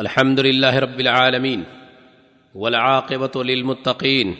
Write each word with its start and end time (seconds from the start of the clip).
الحمد 0.00 0.40
لله 0.40 0.78
رب 0.78 1.00
العالمين 1.00 1.64
والعاقبة 2.54 3.44
للمتقين 3.44 4.36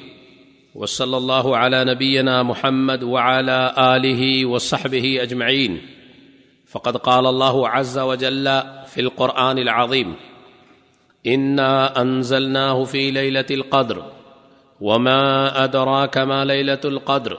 وصلى 0.74 1.16
الله 1.16 1.56
على 1.56 1.84
نبينا 1.84 2.42
محمد 2.42 3.02
وعلى 3.02 3.74
آله 3.78 4.46
وصحبه 4.46 5.22
أجمعين 5.22 5.82
فقد 6.66 6.96
قال 6.96 7.26
الله 7.26 7.68
عز 7.68 7.98
وجل 7.98 8.62
في 8.86 9.00
القرآن 9.00 9.58
العظيم 9.58 10.14
إنا 11.26 12.00
أنزلناه 12.02 12.84
في 12.84 13.10
ليلة 13.10 13.46
القدر 13.50 14.04
وما 14.80 15.64
أدراك 15.64 16.18
ما 16.18 16.44
ليلة 16.44 16.80
القدر 16.84 17.38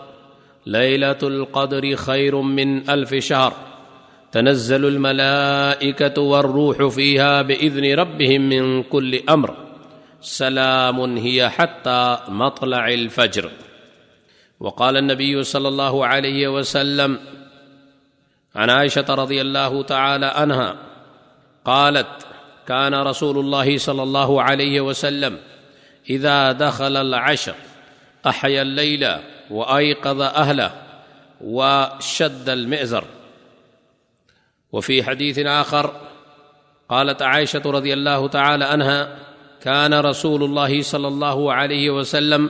ليلة 0.65 1.19
القدر 1.23 1.95
خير 1.95 2.41
من 2.41 2.89
ألف 2.89 3.13
شهر 3.13 3.70
تنزل 4.31 4.85
الملائكة 4.85 6.21
والروح 6.21 6.87
فيها 6.87 7.41
بإذن 7.41 7.93
ربهم 7.93 8.49
من 8.49 8.83
كل 8.83 9.29
أمر. 9.29 9.55
سلام 10.21 11.17
هي 11.17 11.49
حتى 11.49 12.17
مطلع 12.27 12.87
الفجر. 12.87 13.51
وقال 14.59 14.97
النبي 14.97 15.43
صلى 15.43 15.67
الله 15.67 16.05
عليه 16.05 16.47
وسلم 16.47 17.19
عن 18.55 18.69
عائشة 18.69 19.05
رضي 19.09 19.41
الله 19.41 19.83
تعالى 19.83 20.25
عنها، 20.25 20.75
قالت 21.65 22.07
كان 22.67 22.93
رسول 22.93 23.37
الله 23.37 23.77
صلى 23.77 24.03
الله 24.03 24.41
عليه 24.41 24.81
وسلم 24.81 25.37
إذا 26.09 26.51
دخل 26.51 26.97
العشر 26.97 27.55
أحيا 28.27 28.61
الليل 28.61 29.07
وأيقظ 29.49 30.21
أهله 30.21 30.71
وشد 31.41 32.49
المئزر. 32.49 33.03
وفي 34.71 35.03
حديث 35.03 35.39
آخر 35.39 36.01
قالت 36.89 37.21
عائشة 37.21 37.61
رضي 37.65 37.93
الله 37.93 38.27
تعالى 38.27 38.65
عنها 38.65 39.19
كان 39.61 39.93
رسول 39.93 40.43
الله 40.43 40.81
صلى 40.81 41.07
الله 41.07 41.53
عليه 41.53 41.89
وسلم 41.89 42.49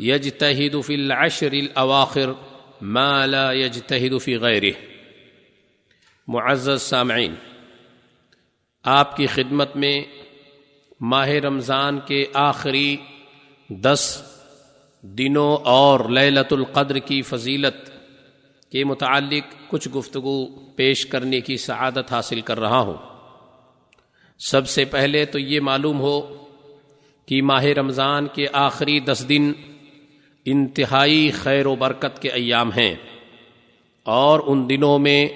يجتهد 0.00 0.80
في 0.80 0.94
العشر 0.94 1.52
الأواخر 1.52 2.34
ما 2.80 3.26
لا 3.26 3.52
يجتهد 3.52 4.18
في 4.18 4.36
غيره. 4.36 4.72
معزز 6.28 6.82
سامعین، 6.82 7.34
آپ 8.84 9.16
کی 9.16 9.26
خدمت 9.26 9.76
میں 9.76 10.04
ماہ 11.00 11.28
رمضان 11.28 12.00
کے 12.00 12.24
آخری 12.34 12.96
دس 13.68 14.22
دنوں 15.02 15.56
اور 15.64 16.00
للت 16.00 16.52
القدر 16.52 16.98
کی 16.98 17.22
فضیلت 17.22 17.90
کے 18.70 18.84
متعلق 18.84 19.70
کچھ 19.70 19.88
گفتگو 19.88 20.46
پیش 20.46 21.06
کرنے 21.06 21.40
کی 21.40 21.56
سعادت 21.56 22.12
حاصل 22.12 22.40
کر 22.40 22.60
رہا 22.60 22.78
ہوں۔ 22.78 22.96
سب 24.38 24.68
سے 24.68 24.84
پہلے 24.84 25.24
تو 25.24 25.38
یہ 25.38 25.60
معلوم 25.60 26.00
ہو 26.00 26.44
کہ 27.26 27.42
ماہ 27.42 27.64
رمضان 27.64 28.26
کے 28.26 28.46
آخری 28.52 29.00
دس 29.00 29.28
دن 29.28 29.52
انتہائی 30.44 31.30
خیر 31.30 31.66
و 31.66 31.76
برکت 31.76 32.22
کے 32.22 32.28
ایام 32.28 32.72
ہیں 32.72 32.94
اور 34.04 34.40
ان 34.46 34.68
دنوں 34.68 34.98
میں 34.98 35.28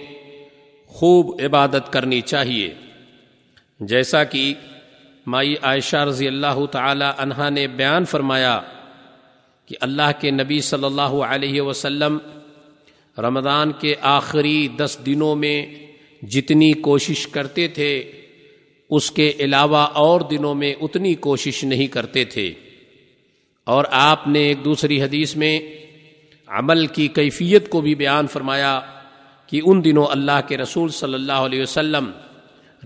خوب 0.86 1.40
عبادت 1.44 1.92
کرنی 1.92 2.20
چاہیے۔ 2.20 2.74
جیسا 3.80 4.24
کہ 4.24 4.54
مائی 5.26 5.54
عائشہ 5.62 5.96
رضی 5.96 6.28
اللہ 6.28 6.66
تعالی 6.70 7.04
عنہا 7.18 7.48
نے 7.48 7.66
بیان 7.66 8.04
فرمایا 8.04 8.60
کہ 9.66 9.76
اللہ 9.80 10.10
کے 10.20 10.30
نبی 10.30 10.60
صلی 10.60 10.84
اللہ 10.84 11.14
علیہ 11.24 11.60
وسلم 11.60 12.18
رمضان 13.18 13.72
کے 13.72 13.94
آخری 14.00 14.68
دس 14.68 14.98
دنوں 15.06 15.36
میں 15.36 15.66
جتنی 16.22 16.72
کوشش 16.72 17.28
کرتے 17.28 17.68
تھے، 17.68 18.12
اس 18.90 19.10
کے 19.10 19.32
علاوہ 19.40 19.76
اور 19.76 20.20
دنوں 20.20 20.54
میں 20.54 20.74
اتنی 20.80 21.14
کوشش 21.14 21.64
نہیں 21.64 21.86
کرتے 21.86 22.24
تھے۔ 22.24 22.54
اور 23.64 23.84
آپ 23.90 24.28
نے 24.28 24.40
ایک 24.40 24.64
دوسری 24.64 25.02
حدیث 25.02 25.36
میں 25.36 25.60
عمل 26.46 26.86
کی 26.86 27.08
کیفیت 27.08 27.70
کو 27.70 27.80
بھی 27.80 27.94
بیان 27.94 28.26
فرمایا 28.26 28.80
کہ 29.46 29.60
ان 29.64 29.84
دنوں 29.84 30.06
اللہ 30.06 30.40
کے 30.48 30.56
رسول 30.56 30.88
صلی 30.88 31.14
اللہ 31.14 31.32
علیہ 31.32 31.62
وسلم 31.62 32.10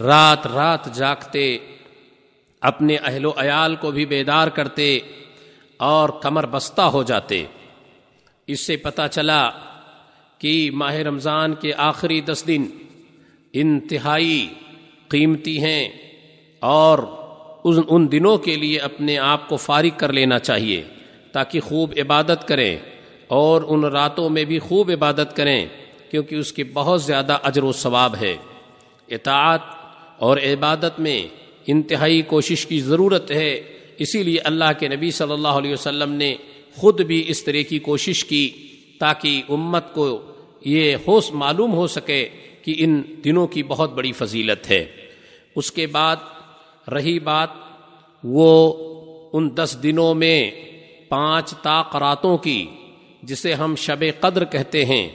رات 0.00 0.46
رات 0.46 0.94
جاگتے، 0.94 1.58
اپنے 2.60 2.96
اہل 2.96 3.24
و 3.24 3.32
عیال 3.36 3.76
کو 3.76 3.90
بھی 3.90 4.06
بیدار 4.06 4.48
کرتے 4.48 4.98
اور 5.76 6.08
کمر 6.08 6.46
بستہ 6.46 6.82
ہو 6.82 7.02
جاتے۔ 7.02 7.44
اس 8.46 8.66
سے 8.66 8.76
پتہ 8.76 9.02
چلا 9.10 9.50
کہ 10.38 10.70
ماہ 10.72 10.94
رمضان 10.94 11.54
کے 11.54 11.72
آخری 11.76 12.20
دس 12.20 12.44
دن 12.46 12.66
انتہائی 13.52 14.48
قیمتی 15.08 15.62
ہیں 15.62 15.88
اور 16.60 16.98
ان 17.64 18.12
دنوں 18.12 18.38
کے 18.38 18.56
لیے 18.56 18.78
اپنے 18.78 19.18
آپ 19.18 19.48
کو 19.48 19.56
فارغ 19.56 19.88
کر 19.96 20.12
لینا 20.12 20.38
چاہیے 20.38 20.82
تاکہ 21.32 21.60
خوب 21.60 21.92
عبادت 21.96 22.48
کریں 22.48 22.76
اور 23.26 23.62
ان 23.68 23.84
راتوں 23.84 24.30
میں 24.30 24.44
بھی 24.44 24.58
خوب 24.58 24.90
عبادت 24.90 25.36
کریں 25.36 25.66
کیونکہ 26.10 26.34
اس 26.34 26.52
کی 26.52 26.64
بہت 26.64 27.02
زیادہ 27.02 27.38
اجر 27.42 27.62
و 27.62 27.72
ثواب 27.72 28.16
ہے۔ 28.20 28.36
اطاعت 29.08 29.60
اور 30.18 30.36
عبادت 30.36 31.00
میں 31.00 31.26
انتہائی 31.66 32.22
کوشش 32.22 32.66
کی 32.66 32.80
ضرورت 32.80 33.30
ہے، 33.30 33.62
اسی 33.98 34.22
لیے 34.22 34.38
اللہ 34.38 34.72
کے 34.78 34.88
نبی 34.88 35.10
صلی 35.10 35.32
اللہ 35.32 35.48
علیہ 35.48 35.72
وسلم 35.72 36.12
نے 36.12 36.34
خود 36.76 37.00
بھی 37.00 37.24
اس 37.26 37.44
طرح 37.44 37.62
کی 37.68 37.78
کوشش 37.78 38.24
کی۔ 38.24 38.65
تاکہ 38.98 39.42
امت 39.48 39.94
کو 39.94 40.22
یہ 40.64 40.96
ہوش 41.08 41.30
معلوم 41.32 41.72
ہو 41.72 41.86
سکے 41.86 42.28
کہ 42.62 42.74
ان 42.78 43.02
دنوں 43.24 43.46
کی 43.46 43.62
بہت 43.62 43.92
بڑی 43.92 44.12
فضیلت 44.12 44.70
ہے۔ 44.70 44.84
اس 45.56 45.72
کے 45.72 45.86
بعد 45.86 46.16
رہی 46.88 47.18
بات، 47.18 47.48
وہ 48.24 48.74
ان 49.32 49.56
دس 49.56 49.78
دنوں 49.82 50.14
میں 50.14 50.50
پانچ 51.08 51.54
تاقراتوں 51.62 52.38
کی، 52.38 52.66
جسے 53.22 53.54
ہم 53.54 53.74
شب 53.76 54.04
قدر 54.20 54.44
کہتے 54.44 54.84
ہیں، 54.84 55.08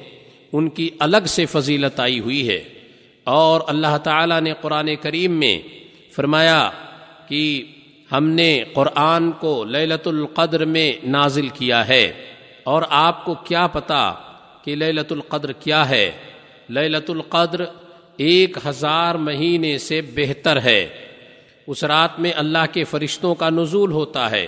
ان 0.54 0.70
کی 0.70 0.90
الگ 1.00 1.26
سے 1.28 1.46
فضیلت 1.46 2.00
آئی 2.00 2.20
ہوئی 2.20 2.50
ہے۔ 2.50 2.64
اور 3.24 3.62
اللہ 3.68 3.98
تعالیٰ 4.04 4.42
نے 4.42 4.54
قرآن 4.62 4.96
کریم 5.02 5.32
میں 5.32 5.60
فرمایا 6.12 6.70
کہ 7.28 7.66
ہم 8.12 8.28
نے 8.28 8.64
قرآن 8.74 9.32
کو 9.32 9.64
للت 9.64 10.08
القدر 10.08 10.66
میں 10.66 10.94
نازل 11.04 11.48
کیا 11.50 11.88
ہے۔ 11.88 12.12
اور 12.64 12.82
آپ 12.90 13.26
کو 13.26 13.34
کیا 13.34 13.68
پتا 13.68 14.14
کہ 14.64 14.76
للت 14.76 15.12
القدر 15.12 15.52
کیا 15.52 15.90
ہے؟ 15.90 16.12
للت 16.70 17.10
القدر 17.10 17.66
ایک 18.18 18.58
ہزار 18.66 19.16
مہینے 19.16 19.78
سے 19.78 20.02
بہتر 20.02 20.62
ہے۔ 20.62 20.88
اس 21.68 21.84
رات 21.84 22.20
میں 22.20 22.34
اللہ 22.36 22.74
کے 22.74 22.84
فرشتوں 22.84 23.36
کا 23.36 23.50
نزول 23.50 23.92
ہوتا 23.92 24.32
ہے۔ 24.32 24.48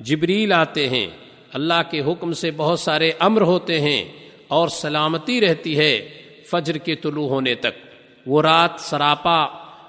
جبریل 0.00 0.52
آتے 0.52 0.88
ہیں۔ 0.88 1.06
اللہ 1.52 1.90
کے 1.90 2.00
حکم 2.00 2.32
سے 2.32 2.50
بہت 2.50 2.80
سارے 2.80 3.12
امر 3.18 3.40
ہوتے 3.40 3.80
ہیں 3.80 4.04
اور 4.48 4.68
سلامتی 4.68 5.40
رہتی 5.40 5.78
ہے 5.78 6.08
فجر 6.50 6.76
کے 6.76 6.94
طلوع 6.94 7.28
ہونے 7.28 7.54
تک۔ 7.54 7.88
وہ 8.26 8.42
رات 8.42 8.70
سراپا، 8.78 9.46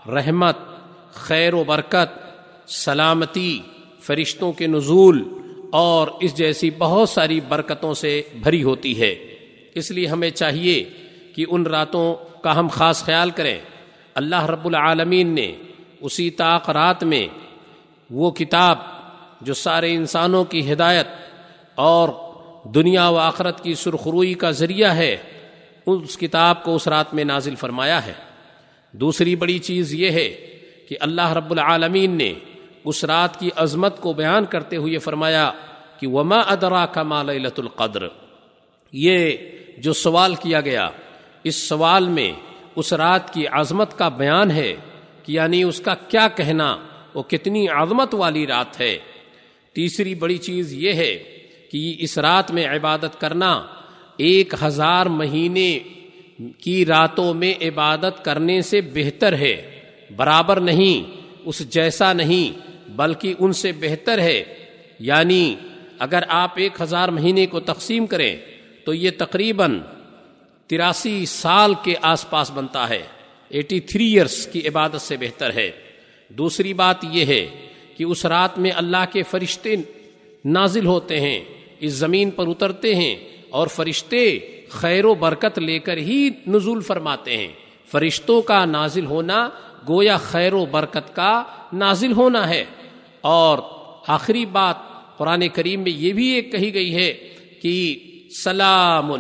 رحمت، 0.08 0.58
خیر 1.14 1.54
و 1.54 1.64
برکت، 1.64 2.20
سلامتی، 2.70 3.60
فرشتوں 4.00 4.52
کے 4.52 4.68
نزول 4.68 5.24
اور 5.72 6.08
اس 6.20 6.38
جیسی 6.38 6.70
بہت 6.78 7.10
ساری 7.10 7.40
برکتوں 7.40 7.94
سے 7.94 8.22
بھری 8.36 8.64
ہوتی 8.64 9.02
ہے۔ 9.02 9.16
اس 9.76 9.92
لیے 9.92 10.08
ہمیں 10.08 10.30
چاہیے 10.30 10.84
کہ 11.36 11.46
ان 11.50 11.66
راتوں 11.66 12.16
کا 12.42 12.60
ہم 12.60 12.68
خاص 12.68 13.04
خیال 13.04 13.30
کریں۔ 13.30 13.60
اللہ 14.16 14.46
رب 14.46 14.66
العالمین 14.66 15.28
نے 15.28 15.56
اسی 16.02 16.30
طاق 16.30 16.70
رات 16.70 17.04
میں 17.04 17.28
وہ 18.10 18.32
کتاب 18.32 18.78
جو 19.42 19.54
سارے 19.54 19.96
انسانوں 19.96 20.44
کی 20.44 20.74
ہدایت 20.74 21.08
اور 21.76 22.10
دنیا 22.74 23.10
و 23.10 23.18
آخرت 23.18 23.64
کی 23.64 23.74
سرخروئی 23.74 24.34
کا 24.34 24.52
ذریعہ 24.52 24.96
ہے، 24.96 25.18
اس 25.86 26.18
کتاب 26.18 26.64
کو 26.64 26.76
اس 26.76 26.88
رات 26.88 27.14
میں 27.14 27.24
نازل 27.24 27.56
فرمایا 27.56 28.06
ہے۔ 28.06 28.14
دوسری 28.92 29.36
بڑی 29.36 29.60
چیز 29.60 29.94
یہ 29.94 30.12
ہے 30.12 30.30
کہ 30.90 30.96
اللہ 31.00 31.34
رب 31.34 31.52
العالمین 31.52 32.12
نے 32.12 32.34
اس 32.86 33.04
رات 33.04 33.40
کی 33.40 33.50
عظمت 33.56 34.02
کو 34.02 34.14
بیان 34.14 34.46
کرتے 34.46 34.76
ہوئے 34.76 34.98
فرمایا 34.98 35.52
کہ 36.00 36.08
وما 36.08 36.40
ادرا 36.40 36.86
کا 36.86 37.04
مالت 37.04 37.60
القدر۔ 37.60 38.08
یہ 38.94 39.32
جو 39.78 39.94
سوال 39.94 40.36
کیا 40.36 40.62
گیا، 40.62 40.90
اس 41.44 41.56
سوال 41.56 42.10
میں 42.10 42.32
اس 42.76 42.94
رات 42.94 43.34
کی 43.34 43.48
عظمت 43.48 43.98
کا 43.98 44.10
بیان 44.10 44.52
ہے 44.52 44.76
کہ 45.24 45.32
یعنی 45.32 45.64
اس 45.64 45.80
کا 45.80 45.96
کیا 45.96 46.28
کہنا، 46.28 46.78
وہ 47.14 47.24
کتنی 47.24 47.68
عظمت 47.68 48.14
والی 48.14 48.48
رات 48.48 48.80
ہے۔ 48.80 48.98
تیسری 49.74 50.16
بڑی 50.16 50.38
چیز 50.38 50.74
یہ 50.74 50.94
ہے 50.94 51.24
کہ 51.72 51.96
اس 52.00 52.18
رات 52.18 52.52
میں 52.52 52.68
عبادت 52.68 53.22
کرنا، 53.22 53.66
ایک 54.18 54.54
ہزار 54.64 55.06
مہینے 55.06 55.80
کی 56.58 56.86
راتوں 56.86 57.34
میں 57.34 57.54
عبادت 57.62 58.26
کرنے 58.26 58.62
سے 58.62 58.82
بہتر 58.82 59.34
ہے۔ 59.34 59.80
برابر 60.16 60.60
نہیں، 60.60 61.12
اس 61.46 61.70
جیسا 61.70 62.14
نہیں، 62.14 62.70
بلکہ 62.90 63.34
ان 63.40 63.54
سے 63.54 63.72
بہتر 63.72 64.20
ہے۔ 64.20 64.44
یعنی 65.00 65.56
اگر 66.00 66.24
آپ 66.28 66.52
ایک 66.56 66.82
ہزار 66.82 67.10
مہینے 67.10 67.46
کو 67.46 67.60
تقسیم 67.60 68.06
کریں 68.06 68.38
تو 68.86 68.94
یہ 68.94 69.12
تقریباً 69.18 69.80
تراسی 70.68 71.26
سال 71.26 71.74
کے 71.84 71.94
آس 72.02 72.30
پاس 72.30 72.52
بنتا 72.52 72.90
ہے۔ 72.90 73.02
ایٹی 73.50 73.80
تھری 73.80 74.06
ایئرس 74.06 74.48
کی 74.48 74.68
عبادت 74.68 75.02
سے 75.02 75.18
بہتر 75.18 75.54
ہے۔ 75.54 75.72
دوسری 76.30 76.74
بات 76.74 76.96
یہ 77.04 77.26
ہے 77.26 77.68
کہ 77.98 78.04
اس 78.04 78.26
رات 78.26 78.60
میں 78.60 78.72
اللہ 78.76 79.06
کے 79.12 79.24
فرشتے 79.24 79.76
نازل 80.46 80.86
ہوتے 80.86 81.22
ہیں، 81.22 81.40
اس 81.80 81.92
زمین 81.92 82.32
پر 82.32 82.48
اترتے 82.48 82.96
ہیں 82.96 83.16
اور 83.50 83.68
فرشتے 83.68 84.40
خیر 84.70 85.06
و 85.06 85.14
برکت 85.14 85.60
لے 85.60 85.80
کر 85.80 85.98
ہی 85.98 86.30
نزول 86.48 86.82
فرماتے 86.82 87.38
ہیں۔ 87.38 87.48
فرشتوں 87.92 88.42
کا 88.42 88.66
نازل 88.66 89.06
ہونا 89.06 89.50
گویا 89.88 90.18
خیر 90.18 90.54
و 90.54 90.66
برکت 90.66 91.16
کا 91.16 91.44
نازل 91.74 92.12
ہونا 92.12 92.50
ہے۔ 92.50 92.66
اور 93.22 93.60
آخری 94.08 94.46
بات 94.46 94.89
قرآن 95.20 95.48
کریم 95.48 95.82
میں 95.82 95.92
یہ 95.92 96.14
بھی 96.14 96.28
ایک 96.28 96.52
کہی 96.52 96.74
گئی 96.74 96.96
ہے 96.96 97.12
کہ 97.62 98.00
سلام 98.44 99.12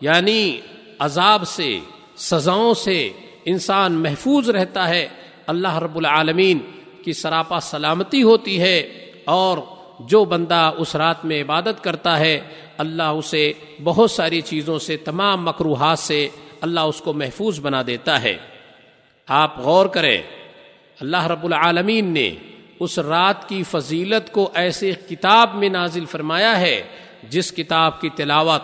یعنی 0.00 0.60
عذاب 0.98 1.48
سے، 1.48 1.78
سزاؤں 2.16 2.74
سے 2.74 3.10
انسان 3.44 3.92
محفوظ 3.92 4.50
رہتا 4.50 4.88
ہے۔ 4.88 5.08
اللہ 5.46 5.78
رب 5.78 5.96
العالمین 5.96 6.58
کی 7.04 7.12
سراپا 7.12 7.60
سلامتی 7.60 8.22
ہوتی 8.22 8.60
ہے 8.60 8.78
اور 9.24 9.58
جو 10.00 10.24
بندہ 10.24 10.72
اس 10.78 10.96
رات 10.96 11.24
میں 11.24 11.42
عبادت 11.42 11.84
کرتا 11.84 12.18
ہے، 12.18 12.40
اللہ 12.78 13.02
اسے 13.02 13.52
بہت 13.84 14.10
ساری 14.10 14.40
چیزوں 14.40 14.78
سے، 14.78 14.96
تمام 14.96 15.44
مکروحات 15.44 15.98
سے 15.98 16.28
اللہ 16.60 16.80
اس 16.80 17.00
کو 17.00 17.12
محفوظ 17.12 17.60
بنا 17.60 17.82
دیتا 17.86 18.22
ہے۔ 18.22 18.36
آپ 19.28 19.60
غور 19.60 19.86
کریں، 19.86 20.18
اللہ 21.00 21.26
رب 21.26 21.44
العالمین 21.44 22.12
نے 22.14 22.34
اس 22.80 22.98
رات 22.98 23.48
کی 23.48 23.62
فضیلت 23.62 24.32
کو 24.32 24.50
ایسے 24.54 24.92
کتاب 25.08 25.54
میں 25.54 25.68
نازل 25.68 26.04
فرمایا 26.04 26.60
ہے 26.60 26.82
جس 27.30 27.52
کتاب 27.52 28.00
کی 28.00 28.08
تلاوت 28.16 28.62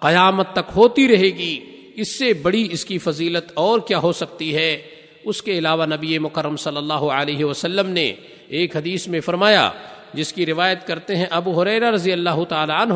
قیامت 0.00 0.46
تک 0.52 0.70
ہوتی 0.76 1.08
رہے 1.08 1.30
گی۔ 1.38 1.60
اس 1.94 2.18
سے 2.18 2.32
بڑی 2.32 2.68
اس 2.70 2.84
کی 2.84 2.98
فضیلت 2.98 3.52
اور 3.54 3.80
کیا 3.80 3.98
ہو 3.98 4.12
سکتی 4.12 4.54
ہے؟ 4.56 4.82
اس 5.24 5.42
کے 5.42 5.58
علاوہ 5.58 5.86
نبی 5.86 6.18
مکرم 6.18 6.56
صلی 6.56 6.76
اللہ 6.76 7.04
علیہ 7.12 7.44
وسلم 7.44 7.90
نے 7.90 8.14
ایک 8.48 8.76
حدیث 8.76 9.08
میں 9.08 9.20
فرمایا، 9.20 9.70
جس 10.14 10.32
کی 10.32 10.46
روایت 10.46 10.86
کرتے 10.86 11.16
ہیں 11.16 11.26
ابو 11.30 11.62
حریر 11.62 11.92
رضی 11.92 12.12
اللہ 12.12 12.44
تعالیٰ 12.48 12.80
عنہ، 12.80 12.94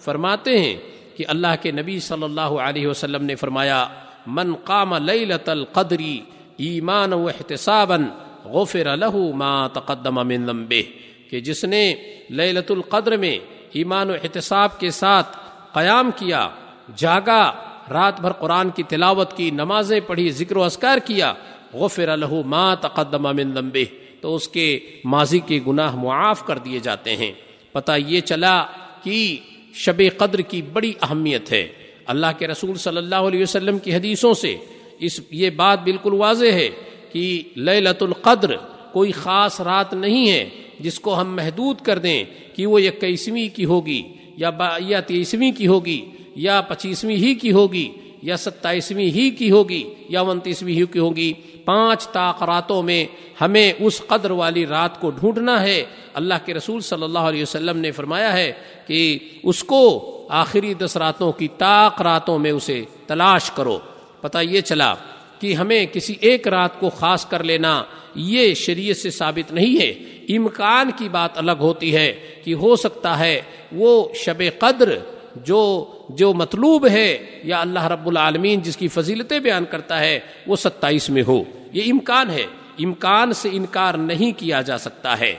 فرماتے 0.00 0.58
ہیں 0.58 0.76
کہ 1.16 1.24
اللہ 1.28 1.54
کے 1.62 1.70
نبی 1.70 2.00
صلی 2.00 2.24
اللہ 2.24 2.40
علیہ 2.40 2.86
وسلم 2.86 3.24
نے 3.24 3.34
فرمایا، 3.34 3.88
من 4.26 4.54
قام 4.54 4.94
لیلت 4.94 5.48
القدری 5.48 6.20
ایمان 6.56 7.12
و 7.12 7.28
احتسابا 7.28 7.96
غفر 8.44 8.96
له 8.96 9.30
ما 9.34 9.66
تقدم 9.66 10.28
من 10.28 10.46
ذنبه، 10.46 10.82
کہ 11.30 11.40
جس 11.40 11.64
نے 11.64 11.94
لیلت 12.28 12.70
القدر 12.70 13.16
میں 13.16 13.38
ایمان 13.72 14.10
و 14.10 14.12
احتساب 14.12 14.80
کے 14.80 14.90
ساتھ 14.90 15.36
قیام 15.72 16.10
کیا، 16.16 16.48
جاگا، 16.96 17.52
رات 17.90 18.20
بھر 18.20 18.32
قرآن 18.32 18.70
کی 18.70 18.82
تلاوت 18.82 19.36
کی، 19.36 19.50
نمازیں 19.50 20.00
پڑھی، 20.06 20.30
ذکر 20.30 20.56
و 20.56 20.64
اذکار 20.64 20.98
کیا، 20.98 21.34
غفر 21.74 22.16
له 22.16 22.40
ما 22.44 22.74
تقدم 22.74 23.22
من 23.22 23.54
ذنبه، 23.54 23.96
تو 24.20 24.34
اس 24.34 24.48
کے 24.48 24.78
ماضی 25.04 25.38
کے 25.38 25.60
گناہ 25.66 25.96
معاف 25.96 26.46
کر 26.46 26.58
دیے 26.58 26.78
جاتے 26.78 27.16
ہیں۔ 27.16 27.32
پتہ 27.72 27.92
یہ 28.06 28.20
چلا 28.20 28.64
کہ 29.02 29.36
شب 29.74 30.02
قدر 30.16 30.38
کی 30.38 30.62
بڑی 30.62 30.92
اہمیت 31.02 31.52
ہے۔ 31.52 31.68
اللہ 32.06 32.26
کے 32.38 32.46
رسول 32.46 32.74
صلی 32.74 32.96
اللہ 32.96 33.14
علیہ 33.14 33.42
وسلم 33.42 33.78
کی 33.78 33.94
حدیثوں 33.94 34.34
سے 34.34 34.56
اس، 34.98 35.20
یہ 35.30 35.50
بات 35.50 35.82
بالکل 35.82 36.12
واضح 36.12 36.46
ہے۔ 36.46 36.68
کہ 37.12 37.42
لیلت 37.56 38.02
القدر، 38.02 38.56
کوئی 38.92 39.12
خاص 39.12 39.60
رات 39.60 39.94
نہیں 39.94 40.30
ہے 40.30 40.48
جس 40.80 41.00
کو 41.00 41.20
ہم 41.20 41.36
محدود 41.36 41.80
کر 41.80 41.98
دیں 41.98 42.24
کہ 42.54 42.66
وہ 42.66 42.78
اکیسویں 42.78 43.56
کی 43.56 43.64
ہوگی، 43.64 44.02
یا 44.36 44.50
با، 44.50 44.68
یا 44.78 45.00
تیسویں 45.00 45.52
کی 45.52 45.66
ہوگی، 45.66 46.04
یا 46.34 46.60
پچیسویں 46.60 47.16
ہی 47.16 47.34
کی 47.34 47.52
ہوگی، 47.52 47.92
یا 48.22 48.36
ستائیسویں 48.36 49.04
ہی 49.04 49.30
کی 49.30 49.50
ہوگی، 49.50 49.94
یا 50.08 50.20
انتیسویں 50.20 50.74
ہی 50.74 50.86
کی 50.86 50.98
ہوگی۔ 50.98 51.32
پانچ 51.64 52.12
طاقراتوں 52.12 52.82
میں 52.82 53.04
ہمیں 53.40 53.72
اس 53.78 54.02
قدر 54.06 54.30
والی 54.30 54.66
رات 54.66 55.00
کو 55.00 55.10
ڈھونڈنا 55.10 55.62
ہے۔ 55.62 55.84
اللہ 56.14 56.34
کے 56.44 56.54
رسول 56.54 56.80
صلی 56.80 57.02
اللہ 57.02 57.18
علیہ 57.18 57.42
وسلم 57.42 57.78
نے 57.78 57.90
فرمایا 57.90 58.32
ہے 58.32 58.52
کہ 58.86 59.18
اس 59.42 59.64
کو 59.64 60.06
آخری 60.30 60.74
دس 60.74 60.96
راتوں 60.96 61.32
کی 61.32 61.48
طاق 61.58 62.02
راتوں 62.02 62.38
میں 62.38 62.50
اسے 62.50 62.84
تلاش 63.06 63.50
کرو۔ 63.50 63.78
پتہ 64.20 64.38
یہ 64.38 64.60
چلا 64.60 64.94
کہ 65.40 65.54
ہمیں 65.54 65.86
کسی 65.86 66.14
ایک 66.20 66.48
رات 66.48 66.80
کو 66.80 66.90
خاص 66.90 67.26
کر 67.26 67.44
لینا 67.44 67.84
یہ 68.14 68.54
شریعت 68.54 68.96
سے 68.96 69.10
ثابت 69.10 69.52
نہیں 69.52 69.80
ہے۔ 69.80 69.90
امکان 70.36 70.90
کی 70.96 71.08
بات 71.08 71.38
الگ 71.38 71.50
ہوتی 71.60 71.96
ہے 71.96 72.12
کہ 72.44 72.54
ہو 72.54 72.76
سکتا 72.76 73.18
ہے 73.18 73.40
وہ 73.72 74.08
شب 74.14 74.42
قدر 74.58 74.98
جو 75.36 75.86
جو 76.08 76.32
مطلوب 76.32 76.88
ہے 76.88 77.40
یا 77.44 77.60
اللہ 77.60 77.84
رب 77.84 78.06
العالمین 78.06 78.60
جس 78.60 78.76
کی 78.76 78.88
فضیلتیں 78.88 79.38
بیان 79.38 79.64
کرتا 79.70 80.00
ہے 80.00 80.20
وہ 80.46 80.56
ستائیس 80.56 81.10
میں 81.10 81.22
ہو۔ 81.26 81.42
یہ 81.72 81.92
امکان 81.92 82.30
ہے۔ 82.30 82.46
امکان 82.78 83.32
سے 83.32 83.48
انکار 83.52 83.94
نہیں 83.94 84.38
کیا 84.38 84.60
جا 84.60 84.78
سکتا 84.78 85.20
ہے۔ 85.20 85.34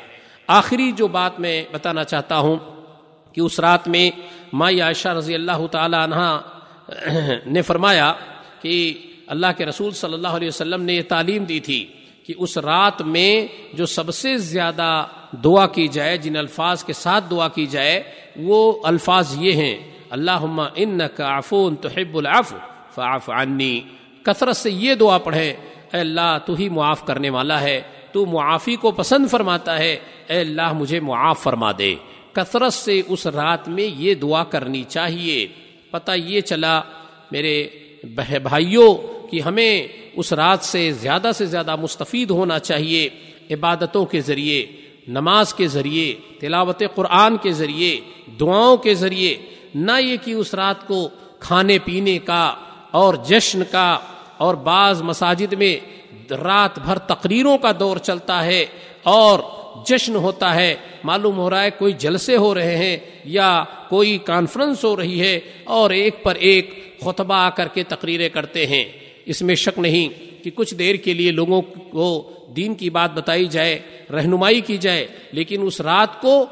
آخری 0.48 0.92
جو 0.92 1.08
بات 1.08 1.40
میں 1.40 1.64
بتانا 1.72 2.04
چاہتا 2.04 2.38
ہوں 2.38 2.58
کہ 3.34 3.42
اس 3.42 3.60
رات 3.60 3.88
میں 3.88 4.12
مائی 4.54 4.82
عائشہ 4.82 5.10
رضی 5.10 5.36
اللہ 5.36 5.68
تعالی 5.72 5.98
عنہ 6.04 6.40
نے 7.46 7.62
فرمایا 7.62 8.14
کہ 8.62 8.94
اللہ 9.32 9.48
کے 9.58 9.66
رسول 9.66 9.92
صلی 9.92 10.14
اللہ 10.14 10.28
علیہ 10.28 10.48
وسلم 10.48 10.82
نے 10.82 10.94
یہ 10.94 11.02
تعلیم 11.08 11.44
دی 11.44 11.60
تھی 11.60 11.86
کہ 12.24 12.34
اس 12.38 12.58
رات 12.58 13.02
میں 13.02 13.48
جو 13.74 13.86
سب 13.86 14.14
سے 14.14 14.38
زیادہ 14.38 15.06
دعا 15.44 15.68
کی 15.68 15.88
جائے، 15.88 16.18
جن 16.18 16.36
الفاظ 16.38 16.84
کے 16.84 16.94
ساتھ 16.94 17.24
دعا 17.32 17.48
کی 17.48 17.66
جائے، 17.66 18.04
وہ 18.36 18.82
الفاظ 18.84 19.36
یہ 19.40 19.52
ہیں 19.52 19.78
اللہ 20.10 20.46
ان 20.76 21.00
کا 21.16 21.28
آفون 21.38 21.76
تو 21.76 21.90
فعف 22.96 23.30
عنی۔ 23.30 23.82
کثرت 24.24 24.56
سے 24.56 24.72
یہ 24.72 24.96
دعا 24.96 25.18
پڑھے 25.18 25.50
اے 25.94 26.00
اللہ 26.00 26.38
تو 26.46 26.54
ہی 26.54 26.70
معاف 26.70 27.06
کرنے 27.06 27.30
والا 27.30 27.62
ہے، 27.62 27.82
تو 28.12 28.26
معافی 28.26 28.76
کو 28.76 28.92
پسند 28.92 29.30
فرماتا 29.32 29.78
ہے، 29.80 29.98
اے 30.28 30.40
اللہ 30.40 30.74
مجھے 30.74 31.00
معاف 31.00 31.44
فرما 31.44 31.72
دے۔ 31.78 31.96
کثرت 32.32 32.74
سے 32.74 33.02
اس 33.08 33.28
رات 33.28 33.70
میں 33.70 33.84
یہ 33.84 34.14
دعا 34.14 34.44
کرنی 34.44 34.84
چاہیے۔ 34.84 35.48
پتہ 35.92 36.12
یہ 36.12 36.42
چلا، 36.42 36.82
میرے 37.32 37.68
بھائیوں 38.44 39.21
کہ 39.32 39.42
ہمیں 39.42 39.88
اس 40.14 40.34
رات 40.34 40.64
سے 40.64 40.92
زیادہ 40.92 41.32
سے 41.36 41.46
زیادہ 41.46 41.76
مستفید 41.76 42.32
ہونا 42.32 42.60
چاہیے 42.60 43.10
عبادتوں 43.52 44.06
کے 44.06 44.22
ذریعے، 44.22 44.66
نماز 45.08 45.54
کے 45.54 45.68
ذریعے، 45.68 46.14
تلاوت 46.40 46.84
قرآن 46.96 47.38
کے 47.38 47.52
ذریعے، 47.52 48.00
دعاؤں 48.40 48.78
کے 48.78 48.94
ذریعے، 48.94 49.36
نہ 49.76 49.92
یہ 50.02 50.18
کہ 50.24 50.32
اس 50.32 50.54
رات 50.54 50.88
کو 50.88 51.10
کھانے 51.40 51.80
پینے 51.80 52.20
کا 52.20 52.56
اور 52.92 53.14
جشن 53.28 53.64
کا 53.72 54.00
اور 54.38 54.56
بعض 54.56 55.02
مساجد 55.02 55.54
میں 55.54 55.76
رات 56.32 56.80
بھر 56.80 56.98
تقریروں 56.98 57.58
کا 57.58 57.72
دور 57.80 57.98
چلتا 57.98 58.46
ہے 58.46 58.66
اور 59.04 59.40
جشن 59.86 60.16
ہوتا 60.16 60.56
ہے، 60.56 60.76
معلوم 61.04 61.38
ہو 61.38 61.50
رہا 61.50 61.64
ہے 61.64 61.70
کوئی 61.70 61.94
جلسے 61.94 62.36
ہو 62.38 62.56
رہے 62.56 62.76
ہیں 62.76 62.98
یا 63.26 63.64
کوئی 63.90 64.18
کانفرنس 64.18 64.84
ہو 64.84 64.96
رہی 64.96 65.22
ہے 65.22 65.40
اور 65.64 65.90
ایک 65.90 66.24
پر 66.24 66.36
ایک 66.36 67.00
خطبہ 67.06 67.36
آ 67.36 67.50
کر 67.50 67.68
کے 67.68 67.84
تقریریں 67.84 68.30
کرتے 68.30 68.68
ہیں۔ 68.68 68.86
اس 69.26 69.42
میں 69.42 69.56
شک 69.56 69.80
نہیں 69.80 70.10
کہ 70.44 70.52
کچھ 70.56 70.76
دیر 70.76 70.96
کے 70.96 71.14
لیے 71.14 71.32
لوگوں 71.32 71.62
کو 71.62 72.32
دین 72.56 72.76
کی 72.76 72.90
بات 72.90 73.14
بتائی 73.14 73.48
جائے، 73.48 73.80
رہنمائی 74.14 74.62
کی 74.62 74.78
جائے، 74.78 75.08
لیکن 75.32 75.62
اس 75.66 75.82
رات 75.82 76.22
کو 76.22 76.46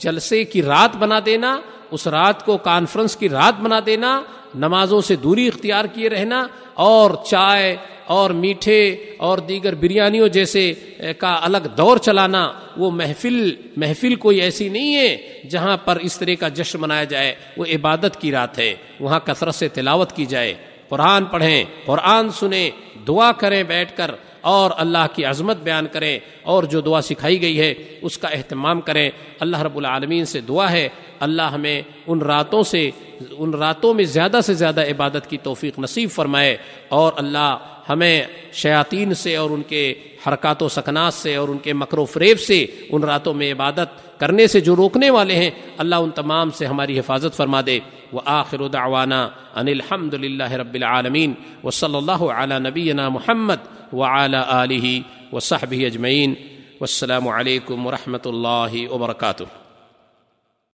جلسے 0.00 0.44
کی 0.44 0.62
رات 0.62 0.96
بنا 0.96 1.20
دینا، 1.26 1.60
اس 1.90 2.06
رات 2.06 2.44
کو 2.44 2.56
کانفرنس 2.56 3.16
کی 3.16 3.28
رات 3.28 3.60
بنا 3.60 3.80
دینا، 3.86 4.22
نمازوں 4.54 5.00
سے 5.00 5.16
دوری 5.16 5.48
اختیار 5.48 5.84
کیے 5.84 6.08
رہنا، 6.08 6.46
اور 6.74 7.10
چائے، 7.30 7.76
اور 8.06 8.30
میٹھے، 8.30 8.96
اور 9.18 9.38
دیگر 9.38 9.74
بریانیوں 9.74 10.28
جیسے 10.28 10.72
کا 11.18 11.38
الگ 11.42 11.66
دور 11.76 11.96
چلانا، 11.96 12.52
وہ 12.76 12.90
محفل 12.90 13.54
محفل 13.76 14.14
کوئی 14.14 14.40
ایسی 14.40 14.68
نہیں 14.68 14.94
ہے 14.94 15.42
جہاں 15.50 15.76
پر 15.76 15.96
اس 15.96 16.18
طرح 16.18 16.34
کا 16.40 16.48
جشن 16.48 16.80
منایا 16.80 17.04
جائے، 17.04 17.34
وہ 17.56 17.64
عبادت 17.74 18.20
کی 18.20 18.32
رات 18.32 18.58
ہے، 18.58 18.74
وہاں 19.00 19.20
کثرت 19.24 19.54
سے 19.54 19.68
تلاوت 19.68 20.12
کی 20.12 20.24
جائے۔ 20.24 20.54
قرآن 20.92 21.24
پڑھیں، 21.24 21.64
قرآن 21.84 22.30
سنیں، 22.30 22.70
دعا 23.06 23.32
کریں 23.32 23.62
بیٹھ 23.62 23.96
کر، 23.96 24.10
اور 24.40 24.70
اللہ 24.76 25.06
کی 25.14 25.24
عظمت 25.24 25.56
بیان 25.56 25.86
کریں، 25.92 26.18
اور 26.42 26.62
جو 26.64 26.80
دعا 26.80 27.00
سکھائی 27.00 27.40
گئی 27.42 27.60
ہے، 27.60 27.74
اس 28.02 28.18
کا 28.18 28.28
اہتمام 28.28 28.80
کریں۔ 28.80 29.10
اللہ 29.40 29.62
رب 29.62 29.76
العالمین 29.76 30.24
سے 30.24 30.40
دعا 30.40 30.70
ہے۔ 30.72 30.88
اللہ 31.20 31.48
ہمیں 31.52 31.82
ان 32.06 32.18
راتوں 32.22 32.62
سے، 32.62 32.90
ان 33.30 33.54
راتوں 33.54 33.94
میں 33.94 34.04
زیادہ 34.04 34.40
سے 34.44 34.54
زیادہ 34.54 34.82
عبادت 34.82 35.30
کی 35.30 35.38
توفیق 35.42 35.78
نصیب 35.78 36.10
فرمائے، 36.10 36.56
اور 36.88 37.12
اللہ 37.16 37.56
ہمیں 37.88 38.22
شیاطین 38.52 39.14
سے 39.14 39.36
اور 39.36 39.50
ان 39.50 39.62
کے 39.62 39.94
حرکات 40.26 40.62
و 40.62 40.68
سکنات 40.68 41.14
سے 41.14 41.34
اور 41.36 41.48
ان 41.48 41.58
کے 41.58 41.72
مکر 41.72 41.98
و 41.98 42.04
فریب 42.04 42.40
سے 42.40 42.66
ان 42.90 43.04
راتوں 43.04 43.34
میں 43.34 43.52
عبادت 43.52 44.20
کرنے 44.20 44.46
سے 44.46 44.60
جو 44.60 44.76
روکنے 44.76 45.10
والے 45.10 45.36
ہیں، 45.36 45.50
اللہ 45.78 45.94
ان 45.94 46.10
تمام 46.10 46.50
سے 46.50 46.66
ہماری 46.66 46.98
حفاظت 46.98 47.36
فرما 47.36 47.60
دے۔ 47.66 47.78
و 48.12 48.18
آخر 48.24 48.66
دعوانا 48.66 49.22
ان 49.54 49.68
الحمد 49.68 50.14
للہ 50.14 50.52
رب 50.54 50.74
العالمین 50.74 51.34
و 51.64 51.70
صلی 51.70 51.96
اللہ 51.96 52.24
علیہ 52.32 52.58
نبینا 52.58 53.08
محمد 53.08 53.66
و 53.92 54.04
اعلیٰ 54.04 54.44
علیہ 54.48 55.00
و 55.34 55.40
صحب 55.40 55.74
اجمعین 55.86 56.34
والسلام 56.80 57.28
علیکم 57.28 57.86
ورحمۃ 57.86 58.26
اللہ 58.26 58.92
وبرکاتہ 58.92 59.61